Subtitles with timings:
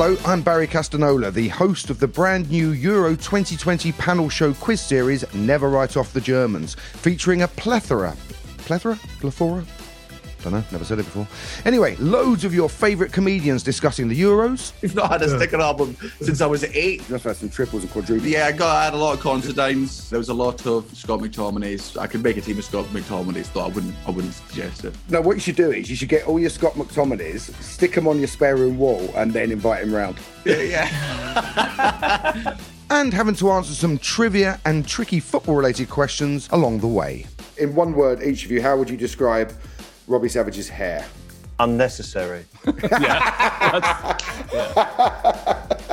[0.00, 4.80] Hello, I'm Barry Castagnola, the host of the brand new Euro 2020 panel show quiz
[4.80, 8.16] series Never Write Off the Germans, featuring a plethora.
[8.58, 8.94] Plethora?
[9.18, 9.64] Plethora?
[10.48, 11.28] Don't know, never said it before.
[11.66, 14.72] Anyway, loads of your favourite comedians discussing the Euros.
[14.82, 17.06] We've not had a sticker album since I was eight.
[17.06, 18.26] Just had some triples and quadruples.
[18.26, 20.08] Yeah, I got I had a lot of Considines.
[20.08, 21.98] There was a lot of Scott McTominays.
[21.98, 24.94] I could make a team of Scott McTominays, but I wouldn't I wouldn't suggest it.
[25.10, 28.08] No, what you should do is you should get all your Scott McTominays, stick them
[28.08, 30.16] on your spare room wall, and then invite him round.
[30.46, 32.56] Yeah, yeah.
[32.90, 37.26] And having to answer some trivia and tricky football related questions along the way.
[37.58, 39.52] In one word, each of you, how would you describe
[40.08, 41.04] Robbie Savage's hair?
[41.58, 42.44] Unnecessary.
[42.90, 44.16] Yeah.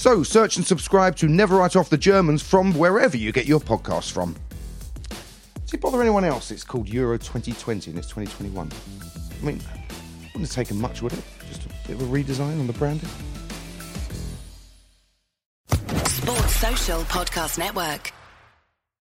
[0.00, 3.60] So search and subscribe to Never Write Off the Germans from wherever you get your
[3.60, 4.34] podcasts from.
[5.10, 6.50] Does it bother anyone else?
[6.50, 8.70] It's called Euro 2020 and it's 2021.
[8.72, 9.60] I mean,
[10.32, 11.22] wouldn't have taken much, would it?
[11.50, 13.10] Just a bit of a redesign on the branding.
[16.06, 18.10] Sports Social Podcast Network.